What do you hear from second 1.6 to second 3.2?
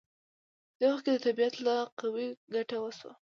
له قوې ګټه وشوه.